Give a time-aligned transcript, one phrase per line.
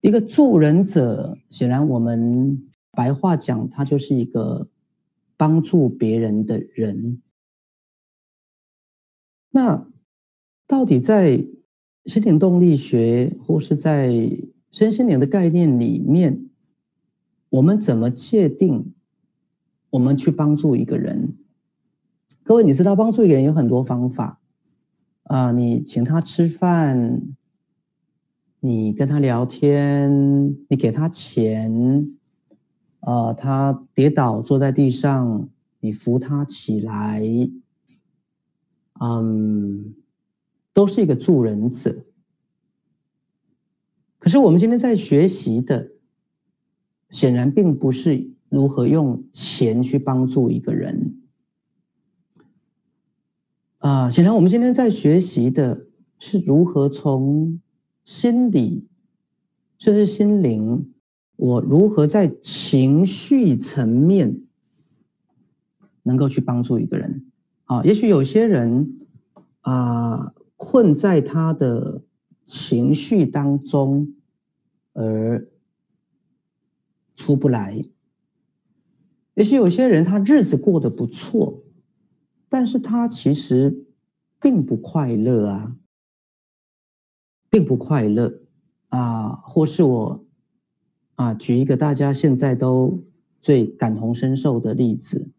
[0.00, 2.62] 一个助人者，显然我们
[2.92, 4.68] 白话讲，他就是一个
[5.36, 7.20] 帮助别人的人。
[9.50, 9.88] 那
[10.66, 11.44] 到底在
[12.06, 14.30] 心灵动力学或是在
[14.70, 16.48] 身心灵的概念里面，
[17.50, 18.92] 我们怎么界定
[19.90, 21.36] 我们去帮助一个人？
[22.44, 24.40] 各位，你知道帮助一个人有很多方法
[25.24, 27.36] 啊，你请他吃饭。
[28.60, 32.10] 你跟他聊天，你给他钱，
[33.00, 37.22] 呃，他跌倒坐在地上，你扶他起来，
[39.00, 39.94] 嗯，
[40.72, 42.04] 都是一个助人者。
[44.18, 45.92] 可是我们今天在学习的，
[47.10, 51.20] 显然并不是如何用钱去帮助一个人，
[53.78, 55.86] 啊、显然我们今天在学习的
[56.18, 57.60] 是如何从。
[58.08, 58.88] 心理，
[59.76, 60.94] 甚至心灵，
[61.36, 64.40] 我如何在情绪层面
[66.04, 67.30] 能够去帮助一个人？
[67.64, 68.98] 啊，也许有些人
[69.60, 72.00] 啊，困在他的
[72.46, 74.14] 情绪当中
[74.94, 75.46] 而
[77.14, 77.90] 出不来；
[79.34, 81.62] 也许有些人他日子过得不错，
[82.48, 83.84] 但是他其实
[84.40, 85.76] 并不快乐啊。
[87.50, 88.42] 并不快乐
[88.88, 90.24] 啊，或是我
[91.14, 93.02] 啊，举一个大家现在都
[93.40, 95.30] 最感同身受的例子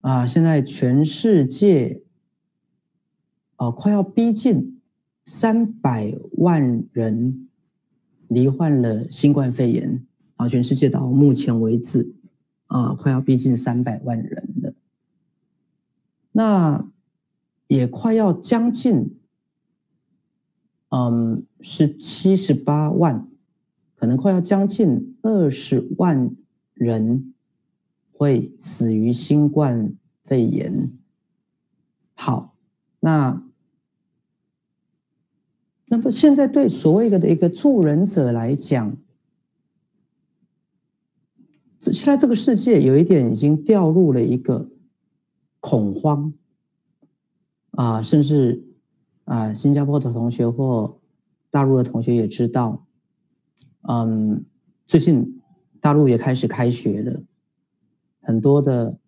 [0.00, 2.02] 啊，现在全世界
[3.56, 4.80] 啊，快要逼近
[5.26, 7.48] 三百万人
[8.28, 12.14] 罹患了新冠肺炎啊，全世界到目前为止
[12.68, 14.74] 啊，快要逼近三百万人了，
[16.32, 16.88] 那
[17.66, 19.18] 也快要将近。
[20.94, 23.26] 嗯，是七十八万，
[23.96, 26.36] 可能快要将近二十万
[26.74, 27.32] 人
[28.12, 30.92] 会死于新冠肺炎。
[32.12, 32.54] 好，
[33.00, 33.42] 那
[35.86, 38.94] 那么现在对所谓的一个助人者来讲，
[41.80, 44.68] 现在这个世界有一点已经掉入了一个
[45.58, 46.34] 恐慌
[47.70, 48.68] 啊，甚至。
[49.24, 50.98] 啊，新加坡的同学或
[51.50, 52.86] 大陆的同学也知道，
[53.82, 54.44] 嗯，
[54.86, 55.40] 最近
[55.80, 57.22] 大陆也开始开学了，
[58.20, 58.98] 很多的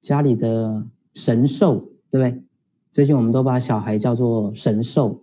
[0.00, 1.78] 家里的神兽，
[2.10, 2.42] 对不对？
[2.90, 5.22] 最近我们都把小孩叫做神兽